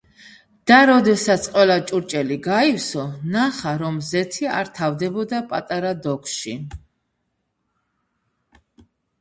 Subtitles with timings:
[0.69, 3.03] და როდესაც ყველა ჭურჭელი გაივსო,
[3.35, 6.57] ნახა, რომ ზეთი არ თავდებოდა პატარა დოქში.